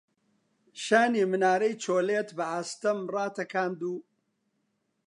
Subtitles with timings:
[0.83, 3.93] شانی منارەی چۆلیت بە ئاستەم ڕاتەکاند و